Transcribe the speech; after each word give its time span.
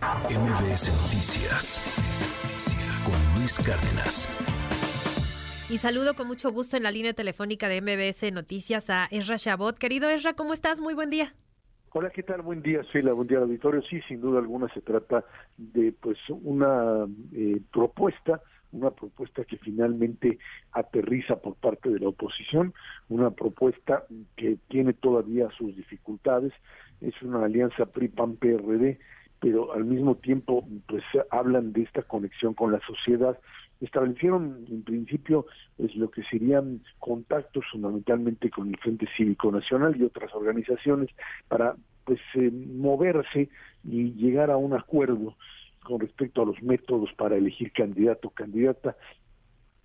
MBS 0.00 0.88
Noticias 1.02 1.82
con 3.04 3.38
Luis 3.38 3.58
Cárdenas. 3.58 4.28
Y 5.68 5.76
saludo 5.76 6.14
con 6.14 6.26
mucho 6.26 6.50
gusto 6.52 6.78
en 6.78 6.84
la 6.84 6.90
línea 6.90 7.12
telefónica 7.12 7.68
de 7.68 7.82
MBS 7.82 8.32
Noticias 8.32 8.88
a 8.88 9.08
Esra 9.10 9.36
Chabot. 9.36 9.76
Querido 9.76 10.08
Esra, 10.08 10.32
¿cómo 10.32 10.54
estás? 10.54 10.80
Muy 10.80 10.94
buen 10.94 11.10
día. 11.10 11.34
Hola, 11.92 12.08
¿qué 12.08 12.22
tal? 12.22 12.40
Buen 12.40 12.62
día, 12.62 12.80
Sheila. 12.90 13.12
Buen 13.12 13.28
día, 13.28 13.40
auditorio. 13.40 13.82
Sí, 13.82 14.00
sin 14.08 14.22
duda 14.22 14.38
alguna 14.38 14.72
se 14.72 14.80
trata 14.80 15.22
de 15.58 15.92
pues 15.92 16.16
una 16.30 17.06
eh, 17.34 17.60
propuesta 17.70 18.40
una 18.72 18.92
propuesta 18.92 19.44
que 19.44 19.56
finalmente 19.56 20.38
aterriza 20.70 21.34
por 21.40 21.56
parte 21.56 21.90
de 21.90 21.98
la 21.98 22.08
oposición, 22.08 22.72
una 23.08 23.32
propuesta 23.32 24.04
que 24.36 24.58
tiene 24.68 24.92
todavía 24.92 25.48
sus 25.58 25.74
dificultades, 25.74 26.52
es 27.00 27.20
una 27.20 27.44
alianza 27.44 27.86
PRI-PAN-PRD 27.86 29.00
pero 29.40 29.72
al 29.72 29.84
mismo 29.84 30.16
tiempo 30.16 30.66
pues 30.86 31.02
hablan 31.30 31.72
de 31.72 31.82
esta 31.82 32.02
conexión 32.02 32.54
con 32.54 32.72
la 32.72 32.80
sociedad. 32.80 33.38
Establecieron 33.80 34.66
en 34.68 34.82
principio 34.82 35.46
pues 35.76 35.96
lo 35.96 36.10
que 36.10 36.22
serían 36.24 36.82
contactos 36.98 37.64
fundamentalmente 37.72 38.50
con 38.50 38.68
el 38.68 38.76
Frente 38.76 39.08
Cívico 39.16 39.50
Nacional 39.50 39.96
y 39.96 40.04
otras 40.04 40.34
organizaciones 40.34 41.08
para 41.48 41.74
pues 42.04 42.20
eh, 42.34 42.50
moverse 42.50 43.48
y 43.84 44.12
llegar 44.12 44.50
a 44.50 44.58
un 44.58 44.74
acuerdo 44.74 45.36
con 45.82 46.00
respecto 46.00 46.42
a 46.42 46.46
los 46.46 46.62
métodos 46.62 47.10
para 47.14 47.36
elegir 47.36 47.72
candidato 47.72 48.28
o 48.28 48.32
candidata 48.32 48.96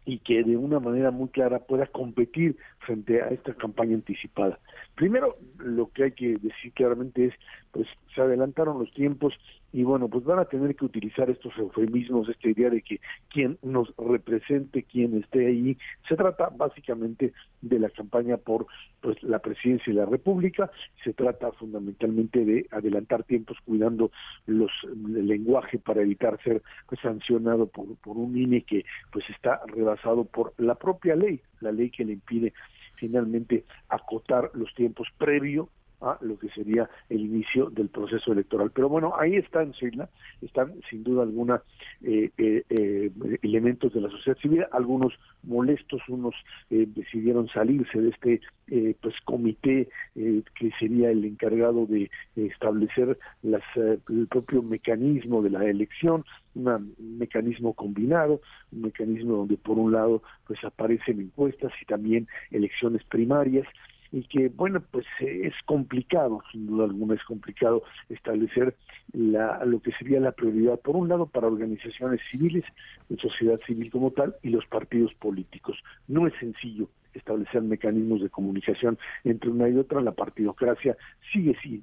y 0.06 0.20
que 0.20 0.44
de 0.44 0.56
una 0.56 0.80
manera 0.80 1.12
muy 1.12 1.30
clara 1.30 1.60
pueda 1.60 1.88
competir 1.88 2.58
frente 2.80 3.22
a 3.22 3.30
esta 3.30 3.54
campaña 3.54 3.96
anticipada. 3.96 4.60
Primero, 4.96 5.38
lo 5.58 5.92
que 5.92 6.04
hay 6.06 6.12
que 6.12 6.34
decir 6.34 6.72
claramente 6.74 7.26
es, 7.26 7.34
pues 7.72 7.88
se 8.14 8.22
adelantaron 8.22 8.80
los 8.80 8.92
tiempos 8.94 9.34
y 9.72 9.84
bueno, 9.84 10.08
pues 10.08 10.24
van 10.24 10.40
a 10.40 10.46
tener 10.46 10.76
que 10.76 10.86
utilizar 10.86 11.30
estos 11.30 11.58
eufemismos, 11.58 12.30
esta 12.30 12.48
idea 12.48 12.70
de 12.70 12.82
que 12.82 13.02
quien 13.30 13.58
nos 13.62 13.94
represente, 13.98 14.84
quien 14.84 15.18
esté 15.18 15.48
ahí, 15.48 15.78
se 16.08 16.16
trata 16.16 16.50
básicamente 16.50 17.34
de 17.62 17.80
la 17.80 17.90
campaña 17.90 18.38
por 18.38 18.68
pues 19.02 19.22
la 19.22 19.40
presidencia 19.40 19.92
de 19.94 20.00
la 20.00 20.06
República, 20.06 20.72
se 21.04 21.14
trata 21.14 21.52
fundamentalmente 21.52 22.46
de 22.46 22.68
adelantar 22.72 23.24
tiempos 23.24 23.58
cuidando 23.66 24.12
los 24.46 24.72
el 24.84 25.28
lenguaje 25.28 25.78
para 25.78 26.02
evitar 26.02 26.42
ser 26.44 26.62
pues, 26.88 27.02
sancionado 27.02 27.68
por, 27.68 27.96
por 27.98 28.18
un 28.18 28.38
INE 28.38 28.62
que 28.62 28.86
pues 29.12 29.30
está 29.30 29.62
rebasado 29.68 30.26
por 30.26 30.54
la 30.58 30.76
propia 30.76 31.16
ley, 31.16 31.42
la 31.60 31.72
ley 31.72 31.90
que 31.90 32.06
le 32.06 32.14
impide 32.14 32.54
finalmente 32.96 33.66
acotar 33.90 34.52
los 34.54 34.74
tiempos 34.74 35.08
previo 35.18 35.70
a 36.06 36.18
lo 36.22 36.38
que 36.38 36.50
sería 36.50 36.90
el 37.10 37.22
inicio 37.22 37.70
del 37.70 37.90
proceso 37.90 38.32
electoral. 38.32 38.72
Pero 38.74 38.90
bueno, 38.90 39.14
ahí 39.20 39.36
están, 39.36 39.72
Sheila, 39.72 40.10
están 40.42 40.74
sin 40.90 41.04
duda 41.04 41.24
alguna 41.24 41.62
eh, 42.04 42.30
eh, 42.38 42.64
eh, 42.70 43.12
elementos 43.42 43.94
de 43.94 44.02
la 44.02 44.10
sociedad 44.10 44.38
civil, 44.38 44.66
algunos 44.72 45.14
molestos, 45.44 46.02
unos 46.08 46.36
decidieron 46.70 47.48
salirse 47.50 48.02
de 48.02 48.10
este 48.10 48.42
pues 49.00 49.14
comité 49.26 49.88
que 50.16 50.72
sería 50.80 51.12
el 51.12 51.24
encargado 51.24 51.86
de 51.86 52.10
establecer 52.36 53.18
las, 53.44 53.64
el 53.76 54.28
propio 54.28 54.64
mecanismo 54.64 55.44
de 55.44 55.52
la 55.52 55.66
elección, 55.66 56.26
un 56.56 56.96
mecanismo 56.98 57.74
combinado, 57.74 58.42
un 58.72 58.82
mecanismo 58.82 59.38
donde 59.38 59.58
por 59.58 59.78
un 59.78 59.92
lado 59.92 60.24
pues 60.48 60.64
aparecen 60.64 61.22
encuestas 61.22 61.72
y 61.82 61.86
también 61.86 62.28
elecciones 62.50 63.04
primarias 63.04 63.68
y 64.12 64.24
que, 64.24 64.50
bueno, 64.50 64.82
pues 64.92 65.06
eh, 65.20 65.42
es 65.44 65.54
complicado, 65.66 66.42
sin 66.52 66.68
duda 66.68 66.86
alguna 66.86 67.16
es 67.16 67.24
complicado 67.24 67.84
establecer 68.10 68.76
la, 69.14 69.64
lo 69.66 69.82
que 69.82 69.92
sería 69.94 70.20
la 70.20 70.32
prioridad, 70.32 70.80
por 70.80 70.96
un 70.96 71.10
lado, 71.10 71.26
para 71.26 71.48
organizaciones 71.48 72.22
civiles, 72.30 72.64
de 73.10 73.18
sociedad 73.18 73.60
civil 73.66 73.92
como 73.92 74.12
tal, 74.12 74.36
y 74.42 74.50
los 74.50 74.66
partidos 74.66 75.14
políticos. 75.16 75.78
No 76.08 76.28
es 76.28 76.34
sencillo 76.40 76.90
establecer 77.14 77.62
mecanismos 77.62 78.22
de 78.22 78.30
comunicación 78.30 78.98
entre 79.24 79.50
una 79.50 79.70
y 79.70 79.78
otra, 79.78 80.02
la 80.02 80.12
partidocracia 80.12 80.98
sigue, 81.32 81.56
sigue 81.62 81.82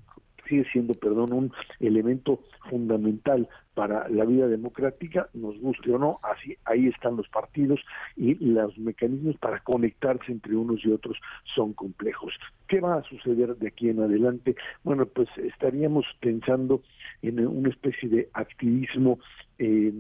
sigue 0.52 0.70
siendo, 0.70 0.92
perdón, 0.92 1.32
un 1.32 1.52
elemento 1.80 2.40
fundamental 2.68 3.48
para 3.74 4.06
la 4.10 4.26
vida 4.26 4.48
democrática, 4.48 5.28
nos 5.32 5.58
guste 5.58 5.90
o 5.90 5.98
no, 5.98 6.16
así 6.22 6.56
ahí 6.66 6.88
están 6.88 7.16
los 7.16 7.26
partidos 7.28 7.80
y 8.16 8.34
los 8.34 8.76
mecanismos 8.76 9.36
para 9.38 9.60
conectarse 9.60 10.30
entre 10.30 10.54
unos 10.54 10.84
y 10.84 10.92
otros 10.92 11.16
son 11.54 11.72
complejos. 11.72 12.34
¿Qué 12.68 12.80
va 12.80 12.96
a 12.96 13.02
suceder 13.04 13.56
de 13.56 13.68
aquí 13.68 13.88
en 13.88 14.00
adelante? 14.00 14.56
Bueno, 14.84 15.06
pues 15.06 15.28
estaríamos 15.38 16.04
pensando 16.20 16.82
en 17.22 17.46
una 17.46 17.70
especie 17.70 18.10
de 18.10 18.28
activismo 18.34 19.18
eh, 19.58 19.92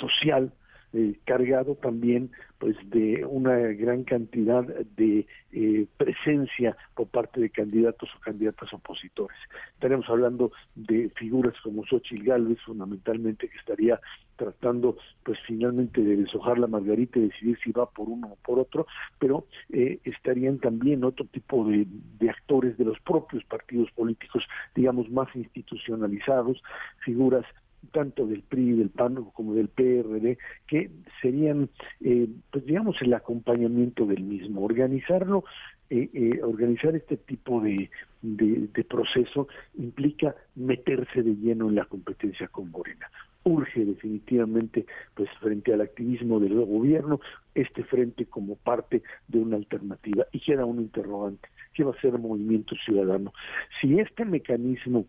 social 0.00 0.50
eh, 0.92 1.18
cargado 1.24 1.74
también 1.74 2.30
pues 2.58 2.76
de 2.90 3.24
una 3.28 3.56
gran 3.56 4.04
cantidad 4.04 4.64
de 4.64 5.26
eh, 5.52 5.86
presencia 5.96 6.76
por 6.94 7.08
parte 7.08 7.40
de 7.40 7.50
candidatos 7.50 8.08
o 8.16 8.20
candidatas 8.20 8.72
opositores. 8.72 9.38
Estaremos 9.74 10.08
hablando 10.08 10.50
de 10.74 11.10
figuras 11.10 11.54
como 11.62 11.84
Xochitl 11.84 12.24
Gálvez, 12.24 12.58
fundamentalmente, 12.62 13.48
que 13.48 13.58
estaría 13.58 14.00
tratando 14.36 14.96
pues 15.22 15.38
finalmente 15.46 16.00
de 16.00 16.16
deshojar 16.16 16.58
la 16.58 16.66
margarita 16.66 17.18
y 17.18 17.28
decidir 17.28 17.58
si 17.62 17.70
va 17.72 17.88
por 17.90 18.08
uno 18.08 18.28
o 18.28 18.36
por 18.36 18.58
otro, 18.58 18.86
pero 19.18 19.46
eh, 19.70 20.00
estarían 20.04 20.58
también 20.58 21.04
otro 21.04 21.26
tipo 21.26 21.64
de, 21.64 21.86
de 22.18 22.30
actores 22.30 22.76
de 22.78 22.84
los 22.84 22.98
propios 23.00 23.44
partidos 23.44 23.90
políticos, 23.92 24.44
digamos, 24.74 25.10
más 25.10 25.28
institucionalizados, 25.36 26.62
figuras 27.04 27.44
tanto 27.92 28.26
del 28.26 28.42
PRI, 28.42 28.72
del 28.72 28.90
PAN 28.90 29.16
como 29.32 29.54
del 29.54 29.68
PRD, 29.68 30.38
que 30.66 30.90
serían, 31.22 31.70
eh, 32.00 32.28
pues 32.50 32.64
digamos, 32.64 33.00
el 33.02 33.14
acompañamiento 33.14 34.06
del 34.06 34.22
mismo. 34.22 34.64
Organizarlo, 34.64 35.44
eh, 35.90 36.10
eh, 36.12 36.42
organizar 36.42 36.94
este 36.94 37.16
tipo 37.16 37.60
de, 37.60 37.90
de, 38.20 38.84
proceso 38.84 39.48
implica 39.78 40.34
meterse 40.54 41.22
de 41.22 41.34
lleno 41.34 41.68
en 41.68 41.76
la 41.76 41.86
competencia 41.86 42.48
con 42.48 42.70
Morena. 42.70 43.10
Urge 43.44 43.84
definitivamente, 43.84 44.84
pues 45.14 45.30
frente 45.40 45.72
al 45.72 45.80
activismo 45.80 46.40
del 46.40 46.54
gobierno, 46.54 47.20
este 47.54 47.84
frente 47.84 48.26
como 48.26 48.56
parte 48.56 49.02
de 49.28 49.38
una 49.38 49.56
alternativa. 49.56 50.26
Y 50.32 50.40
queda 50.40 50.66
un 50.66 50.80
interrogante, 50.80 51.48
¿qué 51.72 51.84
va 51.84 51.92
a 51.92 52.00
ser 52.00 52.14
el 52.14 52.20
movimiento 52.20 52.74
ciudadano? 52.84 53.32
Si 53.80 53.98
este 53.98 54.26
mecanismo 54.26 55.06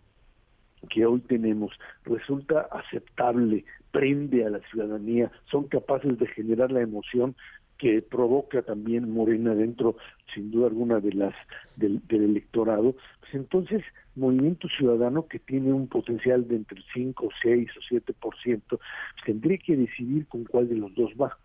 que 0.89 1.05
hoy 1.05 1.19
tenemos 1.21 1.71
resulta 2.05 2.67
aceptable, 2.71 3.65
prende 3.91 4.45
a 4.45 4.49
la 4.49 4.59
ciudadanía, 4.69 5.31
son 5.49 5.65
capaces 5.65 6.17
de 6.17 6.27
generar 6.27 6.71
la 6.71 6.81
emoción 6.81 7.35
que 7.79 8.01
provoca 8.01 8.61
también 8.61 9.09
Morena 9.09 9.55
dentro, 9.55 9.95
sin 10.35 10.51
duda 10.51 10.67
alguna, 10.67 10.99
de 10.99 11.13
las 11.13 11.33
del, 11.77 12.01
electorado, 12.09 12.95
pues 13.21 13.33
entonces 13.33 13.83
Movimiento 14.15 14.67
Ciudadano, 14.67 15.27
que 15.27 15.39
tiene 15.39 15.71
un 15.71 15.87
potencial 15.87 16.45
de 16.47 16.57
entre 16.57 16.81
5, 16.93 17.29
6 17.41 17.69
o 17.77 17.95
7%, 17.95 18.61
pues 18.67 18.81
tendría 19.25 19.57
que 19.57 19.77
decidir 19.77 20.27
con 20.27 20.43
cuál 20.43 20.67
de 20.67 20.75
los 20.75 20.93
dos 20.93 21.11
va. 21.19 21.37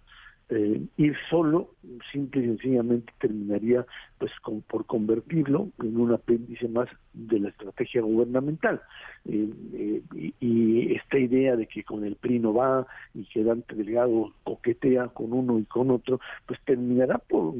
Eh, 0.50 0.82
ir 0.98 1.16
solo 1.30 1.70
simple 2.12 2.42
y 2.42 2.46
sencillamente 2.48 3.10
terminaría 3.18 3.86
pues 4.18 4.30
por 4.66 4.84
convertirlo 4.84 5.70
en 5.82 5.98
un 5.98 6.12
apéndice 6.12 6.68
más 6.68 6.86
de 7.14 7.40
la 7.40 7.48
estrategia 7.48 8.02
gubernamental. 8.02 8.82
Eh, 9.24 9.48
eh, 9.72 10.02
y, 10.40 10.94
esta 10.94 11.18
idea 11.18 11.56
de 11.56 11.66
que 11.66 11.82
con 11.82 12.04
el 12.04 12.16
PRI 12.16 12.40
no 12.40 12.52
va 12.52 12.86
y 13.14 13.24
que 13.24 13.42
Dante 13.42 13.74
Delgado 13.74 14.34
coquetea 14.44 15.08
con 15.08 15.32
uno 15.32 15.58
y 15.58 15.64
con 15.64 15.90
otro 15.90 16.20
pues 16.46 16.60
terminará 16.64 17.18
por 17.18 17.54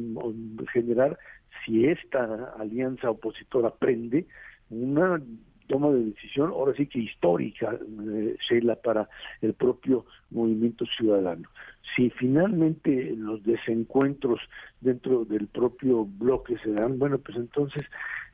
generar 0.72 1.18
si 1.64 1.86
esta 1.86 2.52
alianza 2.58 3.10
opositora 3.10 3.70
prende 3.70 4.26
una 4.68 5.22
toma 5.66 5.90
de 5.90 6.04
decisión, 6.04 6.50
ahora 6.50 6.74
sí 6.76 6.86
que 6.86 6.98
histórica, 6.98 7.78
eh, 7.78 8.76
para 8.82 9.08
el 9.40 9.54
propio 9.54 10.04
movimiento 10.30 10.84
ciudadano. 10.86 11.48
Si 11.94 12.10
finalmente 12.10 13.14
los 13.16 13.42
desencuentros 13.44 14.40
dentro 14.80 15.24
del 15.24 15.46
propio 15.46 16.04
bloque 16.04 16.56
se 16.58 16.72
dan, 16.72 16.98
bueno, 16.98 17.18
pues 17.18 17.36
entonces 17.36 17.84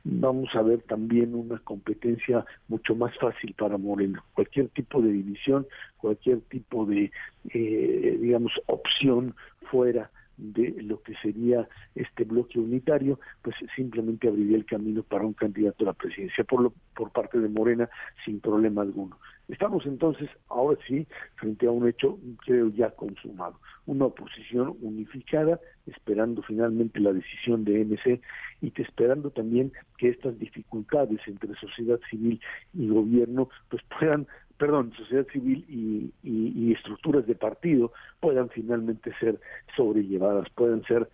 vamos 0.03 0.53
a 0.55 0.61
ver 0.61 0.81
también 0.83 1.35
una 1.35 1.59
competencia 1.59 2.45
mucho 2.67 2.95
más 2.95 3.15
fácil 3.17 3.53
para 3.53 3.77
Moreno. 3.77 4.23
Cualquier 4.33 4.69
tipo 4.69 5.01
de 5.01 5.11
división, 5.11 5.67
cualquier 5.97 6.41
tipo 6.41 6.85
de, 6.85 7.11
eh, 7.53 8.17
digamos, 8.19 8.53
opción 8.65 9.35
fuera 9.69 10.09
de 10.41 10.75
lo 10.81 11.01
que 11.01 11.13
sería 11.21 11.67
este 11.95 12.23
bloque 12.23 12.59
unitario, 12.59 13.19
pues 13.41 13.55
simplemente 13.75 14.27
abriría 14.27 14.57
el 14.57 14.65
camino 14.65 15.03
para 15.03 15.25
un 15.25 15.33
candidato 15.33 15.83
a 15.83 15.87
la 15.87 15.93
presidencia 15.93 16.43
por, 16.43 16.61
lo, 16.61 16.73
por 16.95 17.11
parte 17.11 17.39
de 17.39 17.47
Morena 17.47 17.89
sin 18.25 18.39
problema 18.39 18.81
alguno. 18.81 19.17
Estamos 19.47 19.85
entonces, 19.85 20.29
ahora 20.47 20.79
sí, 20.87 21.05
frente 21.35 21.67
a 21.67 21.71
un 21.71 21.87
hecho, 21.87 22.17
creo, 22.45 22.69
ya 22.69 22.89
consumado. 22.91 23.59
Una 23.85 24.05
oposición 24.05 24.77
unificada, 24.81 25.59
esperando 25.85 26.41
finalmente 26.41 26.99
la 26.99 27.11
decisión 27.11 27.65
de 27.65 27.83
MC 27.83 28.21
y 28.61 28.71
que 28.71 28.83
esperando 28.83 29.29
también 29.29 29.73
que 29.97 30.09
estas 30.09 30.39
dificultades 30.39 31.19
entre 31.27 31.53
sociedad 31.55 31.99
civil 32.09 32.39
y 32.73 32.87
gobierno 32.87 33.49
pues 33.69 33.83
puedan 33.99 34.25
perdón, 34.61 34.93
sociedad 34.95 35.25
civil 35.33 35.65
y, 35.67 36.13
y, 36.21 36.71
estructuras 36.71 37.25
de 37.25 37.33
partido 37.33 37.91
puedan 38.19 38.47
finalmente 38.49 39.11
ser 39.19 39.39
sobrellevadas, 39.75 40.51
puedan 40.51 40.83
ser 40.83 41.09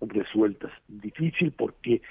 resueltas. 0.00 0.70
Difícil 0.86 1.50
porque 1.50 2.02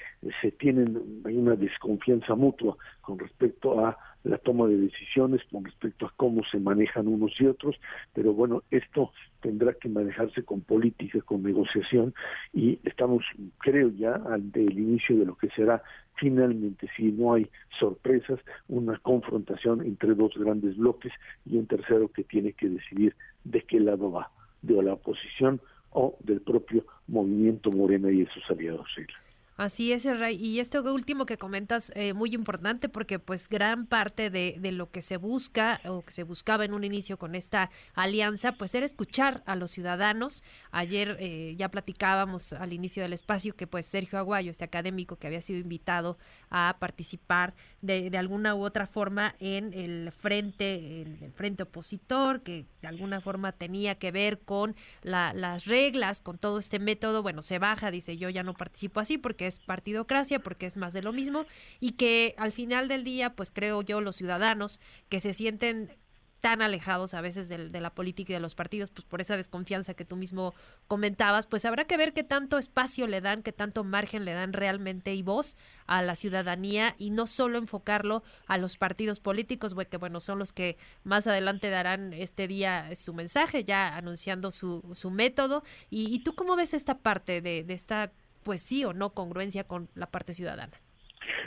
se 0.42 0.52
tienen, 0.52 1.22
hay 1.24 1.38
una 1.38 1.56
desconfianza 1.56 2.36
mutua 2.36 2.76
con 3.00 3.18
respecto 3.18 3.86
a 3.86 3.98
la 4.24 4.38
toma 4.38 4.68
de 4.68 4.78
decisiones, 4.78 5.42
con 5.52 5.66
respecto 5.66 6.06
a 6.06 6.14
cómo 6.16 6.42
se 6.50 6.60
manejan 6.60 7.08
unos 7.08 7.40
y 7.40 7.48
otros, 7.48 7.76
pero 8.14 8.34
bueno, 8.34 8.64
esto 8.72 9.12
tendrá 9.42 9.74
que 9.74 9.90
manejarse 9.90 10.44
con 10.44 10.62
política, 10.62 11.22
con 11.22 11.44
negociación 11.44 12.14
y 12.54 12.80
estamos, 12.84 13.26
creo 13.60 13.90
ya, 13.90 14.22
ante 14.30 14.64
el 14.64 14.78
inicio 14.78 15.18
de 15.18 15.26
lo 15.26 15.36
que 15.36 15.50
será 15.50 15.82
finalmente, 16.16 16.88
si 16.96 17.12
no 17.12 17.34
hay 17.34 17.50
sorpresas, 17.80 18.40
una 18.68 18.98
confrontación 19.00 19.82
entre 19.82 20.14
dos 20.14 20.38
grandes 20.38 20.78
bloques 20.78 21.12
y 21.46 21.58
un 21.58 21.66
tercero 21.66 22.10
que 22.10 22.24
tiene 22.24 22.54
que 22.54 22.70
decidir 22.70 23.16
de 23.44 23.62
qué 23.64 23.80
lado 23.80 24.12
va, 24.12 24.30
de 24.62 24.82
la 24.84 24.94
oposición 24.94 25.60
o 25.90 26.16
del 26.20 26.42
propio 26.42 26.86
movimiento 27.08 27.72
Morena 27.72 28.12
y 28.12 28.20
de 28.20 28.32
sus 28.32 28.50
aliados. 28.50 28.88
Así 29.62 29.94
es, 29.94 30.06
Ray. 30.06 30.44
Y 30.44 30.60
esto 30.60 30.82
último 30.92 31.28
que 31.28 31.38
comentas, 31.38 31.92
eh, 31.94 32.14
muy 32.14 32.34
importante 32.34 32.90
porque 32.90 33.20
pues 33.20 33.48
gran 33.48 33.86
parte 33.86 34.32
de, 34.32 34.56
de, 34.60 34.72
lo 34.72 34.90
que 34.90 35.04
se 35.04 35.18
busca 35.18 35.80
o 35.86 36.02
que 36.02 36.12
se 36.12 36.24
buscaba 36.24 36.66
en 36.66 36.74
un 36.74 36.84
inicio 36.84 37.20
con 37.20 37.36
esta 37.36 37.70
alianza, 37.94 38.54
pues 38.54 38.74
era 38.74 38.88
escuchar 38.88 39.44
a 39.46 39.56
los 39.56 39.70
ciudadanos. 39.70 40.44
Ayer 40.72 41.16
eh, 41.20 41.54
ya 41.60 41.70
platicábamos 41.70 42.54
al 42.54 42.74
inicio 42.74 43.04
del 43.04 43.14
espacio 43.14 43.56
que 43.56 43.68
pues 43.68 43.86
Sergio 43.86 44.18
Aguayo, 44.18 44.50
este 44.50 44.64
académico 44.64 45.18
que 45.18 45.28
había 45.28 45.42
sido 45.42 45.60
invitado 45.60 46.18
a 46.50 46.78
participar 46.80 47.54
de, 47.84 48.10
de 48.10 48.18
alguna 48.18 48.56
u 48.56 48.64
otra 48.64 48.88
forma 48.88 49.36
en 49.38 49.74
el 49.76 50.12
frente, 50.12 51.04
en 51.04 51.20
el 51.22 51.34
frente 51.34 51.62
opositor, 51.62 52.42
que 52.42 52.66
de 52.82 52.88
alguna 52.88 53.22
forma 53.22 53.52
tenía 53.52 53.94
que 54.00 54.12
ver 54.12 54.40
con 54.40 54.76
la, 55.04 55.34
las 55.36 55.66
reglas, 55.66 56.20
con 56.20 56.40
todo 56.40 56.58
este 56.58 56.80
método, 56.80 57.22
bueno, 57.22 57.44
se 57.44 57.60
baja, 57.60 57.92
dice 57.92 58.18
yo 58.18 58.28
ya 58.32 58.42
no 58.42 58.56
participo 58.56 59.00
así 59.00 59.20
porque 59.20 59.51
partidocracia, 59.60 60.40
porque 60.40 60.66
es 60.66 60.78
más 60.78 60.94
de 60.94 61.02
lo 61.02 61.14
mismo, 61.14 61.46
y 61.80 61.94
que 61.94 62.36
al 62.38 62.52
final 62.52 62.88
del 62.88 63.04
día, 63.04 63.36
pues 63.36 63.52
creo 63.52 63.82
yo, 63.82 64.02
los 64.02 64.16
ciudadanos 64.16 64.80
que 65.10 65.20
se 65.20 65.34
sienten 65.34 65.92
tan 66.42 66.64
alejados 66.64 67.14
a 67.14 67.22
veces 67.22 67.48
de, 67.48 67.82
la 67.82 67.94
política 67.94 68.34
y 68.34 68.34
de 68.34 68.40
los 68.40 68.56
partidos, 68.56 68.90
pues 68.90 69.06
por 69.06 69.22
esa 69.22 69.38
desconfianza 69.38 69.94
que 69.94 70.06
tú 70.06 70.16
mismo 70.16 70.54
comentabas, 70.88 71.46
pues 71.46 71.66
habrá 71.66 71.86
que 71.86 71.98
ver 71.98 72.14
qué 72.14 72.24
tanto 72.24 72.58
espacio 72.58 73.06
le 73.06 73.22
dan, 73.22 73.44
qué 73.44 73.54
tanto 73.54 73.84
margen 73.84 74.26
le 74.26 74.34
dan 74.34 74.52
realmente 74.52 75.14
y 75.14 75.22
voz 75.22 75.56
a 75.86 76.02
la 76.02 76.16
ciudadanía 76.16 76.96
y 76.98 77.12
no 77.12 77.28
solo 77.28 77.60
enfocarlo 77.60 78.24
a 78.48 78.58
los 78.58 78.76
partidos 78.76 79.20
políticos, 79.20 79.76
que 79.90 79.98
bueno, 79.98 80.20
son 80.20 80.40
los 80.40 80.52
que 80.52 80.78
más 81.04 81.28
adelante 81.28 81.70
darán 81.70 82.12
este 82.14 82.48
día 82.48 82.90
su 82.96 83.14
mensaje, 83.14 83.64
ya 83.64 83.96
anunciando 83.96 84.52
su, 84.52 84.84
su 84.94 85.12
método. 85.12 85.64
¿Y, 85.90 86.24
tú 86.24 86.34
cómo 86.34 86.56
ves 86.56 86.74
esta 86.74 86.98
parte 86.98 87.42
de 87.42 87.66
esta 87.70 88.12
pues 88.44 88.62
sí 88.62 88.86
o 88.86 88.94
no 88.94 89.12
congruencia 89.12 89.64
con 89.64 89.90
la 89.96 90.08
parte 90.08 90.34
ciudadana. 90.34 90.80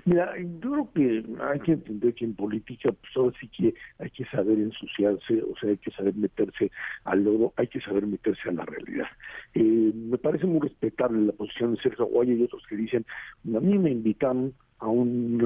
Mira, 0.04 0.32
yo 0.38 0.70
creo 0.70 0.92
que 0.94 1.24
hay 1.42 1.60
que 1.60 1.72
entender 1.72 2.14
que 2.14 2.24
en 2.24 2.34
política, 2.34 2.92
pues 3.00 3.16
ahora 3.16 3.36
sí 3.40 3.48
que 3.48 3.74
hay 3.98 4.10
que 4.10 4.24
saber 4.26 4.58
ensuciarse, 4.58 5.42
o 5.42 5.56
sea, 5.58 5.70
hay 5.70 5.78
que 5.78 5.90
saber 5.90 6.14
meterse 6.14 6.70
al 7.04 7.24
lodo, 7.24 7.52
hay 7.56 7.68
que 7.68 7.80
saber 7.80 8.06
meterse 8.06 8.48
a 8.48 8.52
la 8.52 8.64
realidad. 8.64 9.08
Eh, 9.54 9.92
me 9.94 10.18
parece 10.18 10.46
muy 10.46 10.60
respetable 10.60 11.26
la 11.26 11.32
posición 11.32 11.74
de 11.74 11.82
Sergio 11.82 12.06
Guaya 12.06 12.34
y 12.34 12.42
otros 12.42 12.62
que 12.68 12.76
dicen, 12.76 13.04
a 13.46 13.60
mí 13.60 13.78
me 13.78 13.90
invitan 13.90 14.52
a 14.80 14.88
un 14.88 15.42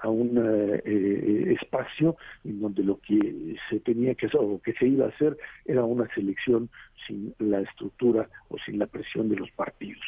a 0.00 0.08
un 0.08 0.42
eh, 0.84 1.56
espacio 1.60 2.16
en 2.44 2.60
donde 2.60 2.82
lo 2.82 2.98
que 3.00 3.56
se 3.68 3.80
tenía 3.80 4.14
que 4.14 4.26
hacer 4.26 4.40
o 4.40 4.60
que 4.62 4.72
se 4.74 4.86
iba 4.86 5.06
a 5.06 5.08
hacer 5.08 5.36
era 5.66 5.84
una 5.84 6.08
selección 6.14 6.70
sin 7.06 7.34
la 7.38 7.60
estructura 7.60 8.28
o 8.48 8.56
sin 8.64 8.78
la 8.78 8.86
presión 8.86 9.28
de 9.28 9.36
los 9.36 9.50
partidos 9.50 10.06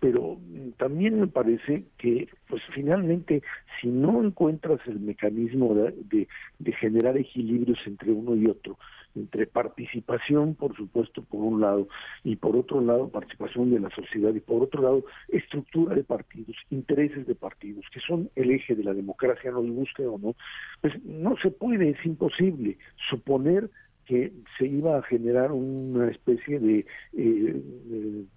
pero 0.00 0.38
también 0.78 1.20
me 1.20 1.26
parece 1.26 1.84
que 1.98 2.28
pues 2.48 2.62
finalmente 2.74 3.42
si 3.80 3.88
no 3.88 4.24
encuentras 4.24 4.80
el 4.86 4.98
mecanismo 4.98 5.74
de, 5.74 6.26
de, 6.58 6.72
generar 6.72 7.16
equilibrios 7.18 7.78
entre 7.86 8.10
uno 8.10 8.34
y 8.34 8.48
otro, 8.48 8.78
entre 9.14 9.46
participación, 9.46 10.54
por 10.54 10.74
supuesto, 10.74 11.22
por 11.22 11.40
un 11.40 11.60
lado, 11.60 11.88
y 12.24 12.36
por 12.36 12.56
otro 12.56 12.80
lado, 12.80 13.08
participación 13.08 13.70
de 13.70 13.80
la 13.80 13.90
sociedad, 13.90 14.34
y 14.34 14.40
por 14.40 14.62
otro 14.62 14.82
lado, 14.82 15.04
estructura 15.28 15.94
de 15.94 16.04
partidos, 16.04 16.56
intereses 16.70 17.26
de 17.26 17.34
partidos, 17.34 17.84
que 17.92 18.00
son 18.00 18.30
el 18.34 18.50
eje 18.50 18.74
de 18.74 18.84
la 18.84 18.94
democracia, 18.94 19.50
nos 19.50 19.70
guste 19.70 20.06
o 20.06 20.18
no, 20.18 20.34
pues 20.80 20.94
no 21.04 21.36
se 21.42 21.50
puede, 21.50 21.90
es 21.90 22.06
imposible 22.06 22.78
suponer 23.10 23.70
que 24.06 24.32
se 24.58 24.66
iba 24.66 24.98
a 24.98 25.02
generar 25.02 25.52
una 25.52 26.10
especie 26.10 26.58
de 26.58 26.86
eh, 27.16 27.62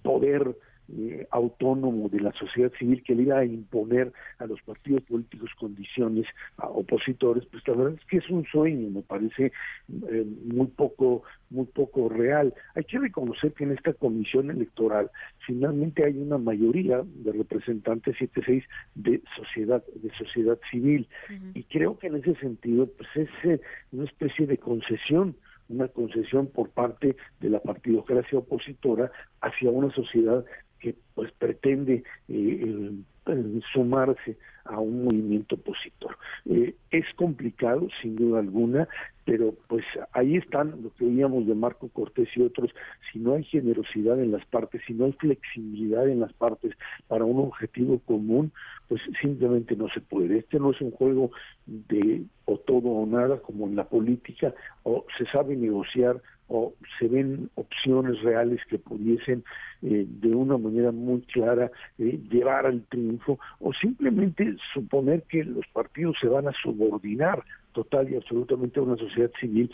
poder 0.04 0.56
eh, 0.90 1.26
autónomo 1.32 2.10
de 2.10 2.20
la 2.20 2.34
sociedad 2.34 2.72
civil 2.78 3.04
que 3.04 3.16
le 3.16 3.24
iba 3.24 3.40
a 3.40 3.46
imponer 3.46 4.12
a 4.40 4.46
los 4.46 4.62
partidos 4.62 5.02
políticos 5.02 5.50
condiciones 5.58 6.28
a 6.58 6.68
opositores, 6.68 7.46
pues 7.46 7.66
la 7.68 7.74
verdad 7.74 7.94
es 8.00 8.06
que 8.06 8.18
es 8.18 8.30
un 8.30 8.46
sueño, 8.46 8.90
me 8.90 9.02
parece 9.02 9.52
eh, 10.10 10.26
muy 10.46 10.68
poco 10.68 11.24
muy 11.50 11.66
poco 11.66 12.10
real. 12.10 12.54
Hay 12.76 12.84
que 12.84 13.00
reconocer 13.00 13.54
que 13.54 13.64
en 13.64 13.72
esta 13.72 13.94
comisión 13.94 14.50
electoral 14.50 15.12
finalmente 15.46 16.02
hay 16.06 16.18
una 16.18 16.38
mayoría 16.38 17.04
de 17.06 17.32
representantes 17.32 18.18
7-6 18.18 18.64
de 18.96 19.22
sociedad 19.38 19.84
de 19.96 20.12
sociedad 20.16 20.58
civil 20.72 21.08
y 21.54 21.64
creo 21.64 21.98
que 21.98 22.08
en 22.08 22.16
ese 22.16 22.36
sentido 22.36 22.88
pues 22.88 23.10
es 23.16 23.30
eh, 23.44 23.62
una 23.92 24.06
especie 24.06 24.48
de 24.48 24.58
concesión 24.58 25.36
una 25.70 25.88
concesión 25.88 26.48
por 26.48 26.70
parte 26.70 27.16
de 27.40 27.50
la 27.50 27.60
partidocracia 27.60 28.40
opositora 28.40 29.12
hacia 29.42 29.70
una 29.70 29.94
sociedad 29.94 30.46
que 30.84 30.96
pues 31.16 31.32
pretende 31.32 32.04
eh, 32.28 32.92
sumarse 33.72 34.38
a 34.66 34.80
un 34.80 35.06
movimiento 35.06 35.56
opositor. 35.56 36.18
Eh, 36.46 36.76
es 36.92 37.06
complicado, 37.16 37.88
sin 38.02 38.18
duda 38.18 38.40
alguna, 38.40 38.90
pero 39.24 39.56
pues 39.68 39.86
ahí 40.12 40.36
están 40.36 40.84
lo 40.84 40.94
que 40.96 41.06
oíamos 41.06 41.48
de 41.48 41.56
Marco 41.56 41.88
Cortés 41.88 42.28
y 42.36 42.42
otros, 42.42 42.72
si 43.12 43.20
no 43.20 43.36
hay 43.36 43.46
generosidad 43.46 44.20
en 44.20 44.34
las 44.34 44.46
partes, 44.46 44.82
si 44.86 44.94
no 44.94 45.06
hay 45.06 45.14
flexibilidad 45.14 46.06
en 46.10 46.20
las 46.20 46.34
partes 46.34 46.74
para 47.08 47.24
un 47.24 47.40
objetivo 47.40 48.00
común, 48.00 48.52
pues 48.90 49.02
simplemente 49.22 49.78
no 49.78 49.88
se 49.88 50.02
puede. 50.02 50.40
Este 50.40 50.60
no 50.60 50.72
es 50.72 50.82
un 50.82 50.92
juego 50.92 51.32
de 51.66 52.24
o 52.44 52.58
todo 52.58 52.90
o 52.90 53.06
nada 53.06 53.38
como 53.38 53.68
en 53.68 53.78
la 53.78 53.86
política, 53.86 54.54
o 54.84 55.06
se 55.18 55.26
sabe 55.28 55.56
negociar 55.56 56.22
o 56.56 56.76
se 57.00 57.08
ven 57.08 57.50
opciones 57.56 58.22
reales 58.22 58.62
que 58.70 58.78
pudiesen 58.78 59.44
eh, 59.82 60.06
de 60.08 60.38
una 60.38 60.56
manera 60.56 60.92
muy 60.92 61.22
clara 61.22 61.72
eh, 61.98 62.20
llevar 62.30 62.68
al 62.68 62.84
triunfo 62.84 63.40
o 63.60 63.74
simplemente 63.74 64.56
suponer 64.72 65.24
que 65.24 65.44
los 65.44 65.66
partidos 65.74 66.16
se 66.22 66.28
van 66.28 66.48
a 66.48 66.54
subordinar 66.54 67.44
total 67.72 68.08
y 68.12 68.18
absolutamente 68.18 68.80
a 68.80 68.84
una 68.84 68.98
sociedad 68.98 69.32
civil 69.40 69.72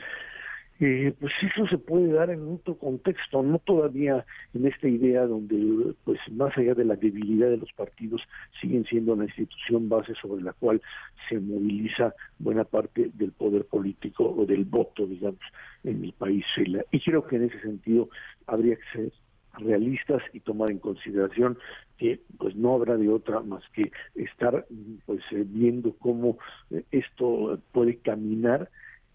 eh, 0.80 1.14
pues 1.20 1.34
eso 1.42 1.68
se 1.68 1.78
puede 1.78 2.14
dar 2.14 2.30
en 2.30 2.48
otro 2.54 2.78
contexto, 2.78 3.44
no 3.44 3.60
todavía 3.60 4.26
en 4.54 4.66
esta 4.66 4.88
idea 4.88 5.26
donde, 5.26 5.94
pues 6.06 6.20
más 6.32 6.58
allá 6.58 6.74
de 6.74 6.86
la 6.86 6.96
debilidad 6.96 7.50
de 7.50 7.58
los 7.58 7.72
partidos, 7.74 8.22
siguen 8.62 8.86
siendo 8.86 9.16
la 9.16 9.26
institución 9.26 9.90
base 9.90 10.14
sobre 10.22 10.42
la 10.42 10.54
cual 10.54 10.82
se 11.28 11.40
moviliza 11.40 12.14
buena 12.38 12.64
parte 12.64 13.12
del 13.14 13.34
poder 13.34 13.66
político 13.66 14.34
o 14.38 14.46
del 14.46 14.64
voto, 14.64 15.06
digamos, 15.06 15.42
en 15.84 16.00
mi 16.00 16.12
país. 16.14 16.46
Y 16.92 17.00
creo 17.02 17.28
que 17.28 17.36
en 17.36 17.44
ese 17.44 17.60
sentido 17.62 18.10
habría 18.48 18.76
que 18.78 18.84
ser 18.94 19.12
realistas 19.58 20.22
y 20.34 20.40
tomar 20.40 20.72
en 20.72 20.80
consideración 20.80 21.58
que 21.98 22.22
pues 22.38 22.56
no 22.56 22.76
habrá 22.76 22.96
de 22.98 23.10
otra 23.10 23.42
más 23.42 23.64
que 23.74 23.92
estar 24.16 24.66
pues 25.06 25.22
eh, 25.32 25.44
viendo 25.46 25.94
cómo 26.00 26.38
eh, 26.72 26.84
esto 26.92 27.60
puede 27.74 27.98
caminar 27.98 28.70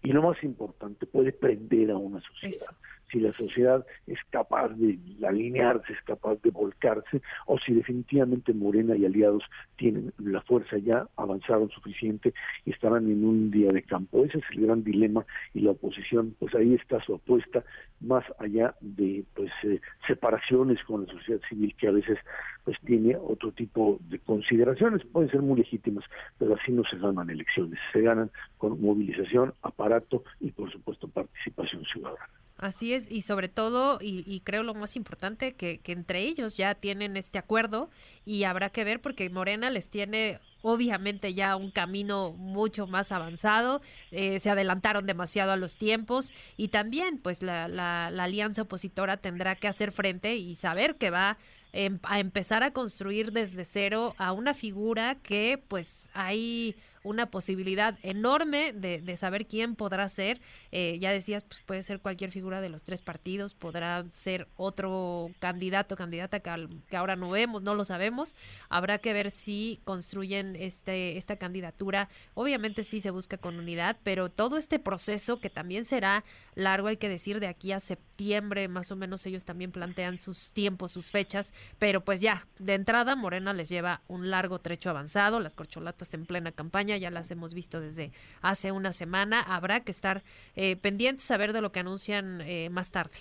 y 0.05 0.11
lo 0.13 0.21
más 0.21 0.41
importante, 0.43 1.05
puede 1.05 1.31
prender 1.33 1.91
a 1.91 1.97
una 1.97 2.21
sociedad. 2.21 2.75
Si 3.15 3.21
la 3.21 3.31
sociedad 3.31 3.85
es 4.07 4.19
capaz 4.29 4.67
de 4.75 4.99
alinearse, 5.25 5.93
es 5.93 6.01
capaz 6.01 6.35
de 6.43 6.49
volcarse, 6.49 7.21
o 7.45 7.57
si 7.57 7.73
definitivamente 7.73 8.53
Morena 8.53 8.93
y 8.97 9.05
aliados 9.05 9.41
tienen 9.77 10.11
la 10.17 10.41
fuerza 10.41 10.77
ya, 10.79 11.07
avanzaron 11.15 11.69
suficiente 11.69 12.33
y 12.65 12.71
estarán 12.71 13.09
en 13.09 13.23
un 13.23 13.51
día 13.51 13.69
de 13.69 13.83
campo. 13.83 14.25
Ese 14.25 14.39
es 14.39 14.43
el 14.51 14.65
gran 14.65 14.83
dilema 14.83 15.25
y 15.53 15.61
la 15.61 15.71
oposición, 15.71 16.35
pues 16.39 16.53
ahí 16.55 16.73
está 16.73 17.01
su 17.03 17.15
apuesta, 17.15 17.63
más 18.01 18.25
allá 18.37 18.75
de 18.81 19.23
pues 19.33 19.49
eh, 19.63 19.79
separaciones 20.05 20.83
con 20.83 21.05
la 21.05 21.13
sociedad 21.13 21.39
civil 21.47 21.73
que 21.77 21.87
a 21.87 21.91
veces 21.91 22.19
pues 22.65 22.77
tiene 22.85 23.15
otro 23.15 23.53
tipo 23.53 23.97
de 24.09 24.19
consideraciones, 24.19 25.05
pueden 25.05 25.31
ser 25.31 25.41
muy 25.41 25.59
legítimas, 25.59 26.03
pero 26.37 26.55
así 26.55 26.73
no 26.73 26.83
se 26.83 26.97
ganan 26.97 27.29
elecciones, 27.29 27.79
se 27.93 28.01
ganan 28.01 28.29
con 28.57 28.81
movilización, 28.81 29.53
aparato 29.61 30.25
y 30.41 30.51
por 30.51 30.69
supuesto 30.69 31.07
participación 31.07 31.85
ciudadana. 31.85 32.27
Así 32.57 32.93
es, 32.93 33.11
y 33.11 33.23
sobre 33.23 33.49
todo, 33.49 33.99
y, 34.01 34.39
creo 34.45 34.63
lo 34.63 34.73
más 34.73 34.95
importante, 34.95 35.55
que, 35.55 35.81
entre 35.87 36.21
ellos 36.21 36.55
ya 36.55 36.73
tienen 36.73 37.17
este 37.17 37.37
acuerdo 37.37 37.89
y 38.23 38.45
habrá 38.45 38.69
que 38.69 38.85
ver 38.85 39.01
porque 39.01 39.29
Morena 39.29 39.69
les 39.69 39.89
tiene 39.89 40.39
obviamente 40.61 41.33
ya 41.33 41.57
un 41.57 41.69
camino 41.69 42.31
mucho 42.31 42.87
más 42.87 43.11
avanzado, 43.11 43.81
eh, 44.11 44.39
se 44.39 44.49
adelantaron 44.49 45.05
demasiado 45.05 45.51
a 45.51 45.57
los 45.57 45.75
tiempos 45.77 46.31
y 46.55 46.69
también 46.69 47.17
pues 47.17 47.43
la, 47.43 47.67
la, 47.67 48.09
la 48.09 48.23
alianza 48.23 48.61
opositora 48.61 49.17
tendrá 49.17 49.55
que 49.57 49.67
hacer 49.67 49.91
frente 49.91 50.37
y 50.37 50.55
saber 50.55 50.95
que 50.95 51.09
va 51.09 51.37
em, 51.73 51.99
a 52.03 52.19
empezar 52.21 52.63
a 52.63 52.71
construir 52.71 53.33
desde 53.33 53.65
cero 53.65 54.15
a 54.17 54.31
una 54.31 54.53
figura 54.53 55.15
que 55.21 55.61
pues 55.67 56.09
hay 56.13 56.77
una 57.05 57.29
posibilidad 57.29 57.97
enorme 58.01 58.73
de, 58.73 59.15
saber 59.15 59.45
quién 59.45 59.75
podrá 59.75 60.09
ser. 60.09 60.41
Eh, 60.71 60.97
ya 60.99 61.11
decías, 61.11 61.43
pues 61.43 61.61
puede 61.61 61.83
ser 61.83 62.01
cualquier 62.01 62.31
figura 62.31 62.59
de 62.59 62.69
los 62.69 62.83
tres 62.83 63.01
partidos, 63.01 63.53
podrá 63.53 64.05
ser 64.11 64.49
otro 64.57 65.29
candidato, 65.39 65.95
candidata 65.95 66.39
que, 66.41 66.67
que 66.89 66.97
ahora 66.97 67.15
no 67.15 67.29
vemos, 67.29 67.61
no 67.63 67.75
lo 67.75 67.85
sabemos. 67.85 68.35
Habrá 68.69 68.97
que 68.97 69.13
ver 69.13 69.31
si 69.31 69.79
construyen 69.83 70.55
este, 70.57 71.17
esta 71.17 71.37
candidatura. 71.37 72.09
Obviamente 72.33 72.83
sí 72.83 72.99
se 72.99 73.11
busca 73.11 73.37
con 73.37 73.59
unidad, 73.59 73.97
pero 74.03 74.29
todo 74.29 74.57
este 74.57 74.79
proceso 74.79 75.39
que 75.39 75.49
también 75.49 75.85
será 75.85 76.25
largo, 76.55 76.87
hay 76.87 76.97
que 76.97 77.09
decir, 77.09 77.39
de 77.39 77.47
aquí 77.47 77.71
a 77.71 77.79
septiembre, 77.79 78.67
más 78.67 78.91
o 78.91 78.95
menos 78.95 79.25
ellos 79.25 79.45
también 79.45 79.71
plantean 79.71 80.17
sus 80.17 80.51
tiempos, 80.53 80.91
sus 80.91 81.11
fechas, 81.11 81.53
pero 81.77 82.03
pues 82.03 82.21
ya, 82.21 82.47
de 82.57 82.73
entrada 82.73 83.15
Morena 83.15 83.53
les 83.53 83.69
lleva 83.69 84.01
un 84.07 84.31
largo 84.31 84.59
trecho 84.59 84.89
avanzado, 84.89 85.39
las 85.39 85.53
corcholatas 85.53 86.13
en 86.13 86.25
plena 86.25 86.51
campaña 86.51 86.94
ya 86.97 87.11
las 87.11 87.31
hemos 87.31 87.53
visto 87.53 87.81
desde 87.81 88.11
hace 88.41 88.71
una 88.71 88.91
semana. 88.91 89.41
Habrá 89.41 89.81
que 89.81 89.91
estar 89.91 90.23
eh, 90.55 90.75
pendientes 90.75 91.29
a 91.31 91.37
ver 91.37 91.53
de 91.53 91.61
lo 91.61 91.71
que 91.71 91.79
anuncian 91.79 92.41
eh, 92.41 92.69
más 92.69 92.91
tarde. 92.91 93.15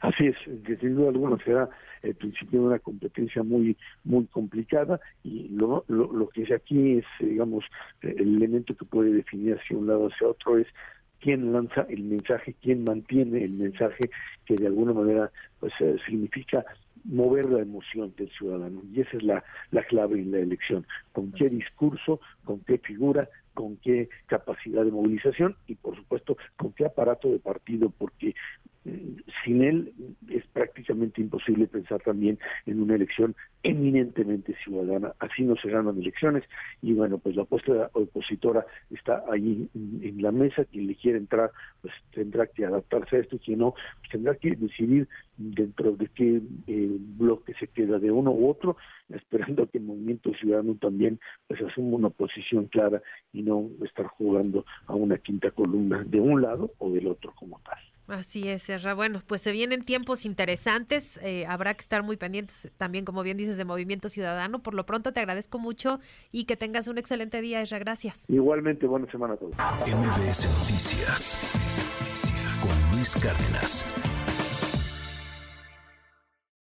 Así 0.00 0.26
es, 0.26 0.36
que 0.64 0.76
sin 0.76 0.94
duda 0.94 1.08
alguna 1.08 1.42
será 1.44 1.68
el 2.02 2.14
principio 2.14 2.60
de 2.60 2.66
una 2.68 2.78
competencia 2.78 3.42
muy 3.42 3.76
muy 4.04 4.26
complicada 4.26 5.00
y 5.24 5.48
lo, 5.48 5.84
lo, 5.88 6.12
lo 6.12 6.28
que 6.28 6.42
es 6.42 6.52
aquí 6.52 6.98
es, 6.98 7.04
digamos, 7.18 7.64
el 8.02 8.36
elemento 8.36 8.76
que 8.76 8.84
puede 8.84 9.12
definir 9.12 9.58
hacia 9.58 9.76
un 9.76 9.88
lado 9.88 10.06
hacia 10.06 10.28
otro 10.28 10.58
es 10.58 10.68
quién 11.20 11.52
lanza 11.52 11.82
el 11.88 12.04
mensaje, 12.04 12.54
quién 12.62 12.84
mantiene 12.84 13.44
el 13.44 13.52
mensaje 13.52 14.10
que 14.44 14.54
de 14.54 14.66
alguna 14.66 14.92
manera 14.92 15.30
pues 15.60 15.72
eh, 15.80 15.96
significa 16.06 16.64
mover 17.08 17.46
la 17.46 17.60
emoción 17.60 18.14
del 18.16 18.30
ciudadano. 18.30 18.82
Y 18.92 19.00
esa 19.00 19.16
es 19.16 19.22
la, 19.22 19.44
la 19.70 19.82
clave 19.84 20.20
en 20.20 20.30
la 20.30 20.38
elección. 20.38 20.86
¿Con 21.12 21.32
qué 21.32 21.48
discurso, 21.48 22.20
con 22.44 22.60
qué 22.60 22.78
figura, 22.78 23.28
con 23.54 23.76
qué 23.78 24.08
capacidad 24.26 24.84
de 24.84 24.92
movilización 24.92 25.56
y, 25.66 25.74
por 25.74 25.96
supuesto, 25.96 26.36
con 26.56 26.72
qué 26.72 26.84
aparato 26.84 27.28
de 27.28 27.38
partido? 27.38 27.90
Porque 27.90 28.34
sin 29.44 29.62
él 29.62 29.92
es 30.28 30.46
prácticamente 30.48 31.20
imposible 31.20 31.66
pensar 31.66 32.00
también 32.00 32.38
en 32.66 32.80
una 32.82 32.94
elección 32.94 33.34
eminentemente 33.62 34.54
ciudadana. 34.62 35.14
Así 35.18 35.42
no 35.42 35.56
se 35.56 35.68
ganan 35.68 35.98
elecciones 35.98 36.44
y 36.82 36.92
bueno, 36.92 37.18
pues 37.18 37.36
la 37.36 37.42
apuesta 37.42 37.90
opositora 37.92 38.66
está 38.90 39.24
ahí 39.30 39.68
en, 39.74 40.22
la 40.22 40.32
mesa. 40.32 40.64
Quien 40.64 40.86
le 40.86 40.94
quiere 40.94 41.18
entrar, 41.18 41.50
pues 41.80 41.92
tendrá 42.12 42.46
que 42.46 42.64
adaptarse 42.64 43.16
a 43.16 43.20
esto. 43.20 43.38
Quien 43.38 43.58
no, 43.60 43.74
pues 43.98 44.10
tendrá 44.10 44.34
que 44.34 44.54
decidir 44.54 45.08
dentro 45.36 45.92
de 45.92 46.08
qué 46.08 46.40
eh, 46.66 46.96
bloque 46.98 47.54
se 47.54 47.68
queda 47.68 47.98
de 47.98 48.10
uno 48.10 48.30
u 48.30 48.48
otro, 48.48 48.76
esperando 49.08 49.68
que 49.68 49.78
el 49.78 49.84
movimiento 49.84 50.32
ciudadano 50.34 50.74
también 50.76 51.18
pues 51.46 51.60
asuma 51.62 51.96
una 51.96 52.10
posición 52.10 52.66
clara 52.66 53.02
y 53.32 53.42
no 53.42 53.68
estar 53.84 54.06
jugando 54.06 54.64
a 54.86 54.94
una 54.94 55.18
quinta 55.18 55.50
columna 55.50 56.04
de 56.04 56.20
un 56.20 56.42
lado 56.42 56.72
o 56.78 56.90
del 56.90 57.08
otro 57.08 57.32
como 57.34 57.60
tal. 57.60 57.78
Así 58.08 58.48
es, 58.48 58.62
Serra. 58.62 58.94
Bueno, 58.94 59.22
pues 59.26 59.42
se 59.42 59.52
vienen 59.52 59.84
tiempos 59.84 60.24
interesantes. 60.24 61.20
Eh, 61.22 61.44
habrá 61.46 61.74
que 61.74 61.82
estar 61.82 62.02
muy 62.02 62.16
pendientes 62.16 62.72
también, 62.78 63.04
como 63.04 63.22
bien 63.22 63.36
dices, 63.36 63.58
de 63.58 63.64
Movimiento 63.66 64.08
Ciudadano. 64.08 64.60
Por 64.62 64.74
lo 64.74 64.86
pronto 64.86 65.12
te 65.12 65.20
agradezco 65.20 65.58
mucho 65.58 66.00
y 66.32 66.44
que 66.44 66.56
tengas 66.56 66.88
un 66.88 66.96
excelente 66.96 67.40
día, 67.42 67.60
Esra. 67.60 67.78
Gracias. 67.78 68.30
Igualmente, 68.30 68.86
buena 68.86 69.10
semana 69.10 69.34
a 69.34 69.36
todos. 69.36 69.54
MBS 69.86 70.48
Noticias 70.60 71.38
con 72.62 72.96
Luis 72.96 73.14
Cárdenas. 73.14 73.84